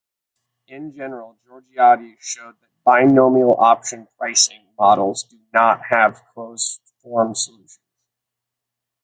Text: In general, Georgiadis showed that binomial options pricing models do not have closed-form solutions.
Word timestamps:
In 0.67 0.95
general, 0.95 1.37
Georgiadis 1.45 2.17
showed 2.21 2.55
that 2.59 2.83
binomial 2.83 3.55
options 3.59 4.07
pricing 4.17 4.65
models 4.75 5.25
do 5.29 5.37
not 5.53 5.83
have 5.91 6.23
closed-form 6.33 7.35
solutions. 7.35 7.77